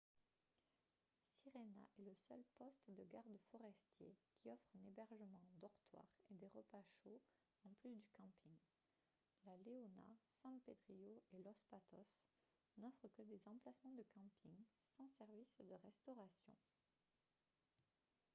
sirena 1.31 1.79
est 1.99 2.01
le 2.01 2.15
seul 2.27 2.43
poste 2.57 2.81
de 2.89 3.03
gardes 3.03 3.37
forestiers 3.51 4.15
qui 4.41 4.49
offre 4.49 4.71
un 4.75 4.87
hébergement 4.87 5.43
en 5.51 5.59
dortoir 5.59 6.05
et 6.31 6.33
des 6.33 6.47
repas 6.47 6.81
chauds 7.03 7.21
en 7.65 7.69
plus 7.75 7.93
du 7.93 8.09
camping 8.11 8.57
la 9.45 9.55
leona 9.57 10.07
san 10.41 10.59
pedrillo 10.61 11.21
et 11.33 11.43
los 11.43 11.55
patos 11.69 12.07
n'offrent 12.79 13.13
que 13.15 13.21
des 13.21 13.43
emplacements 13.47 13.93
de 13.93 14.05
camping 14.09 14.63
sans 14.97 15.07
service 15.19 15.53
de 15.59 15.75
restauration 15.75 16.55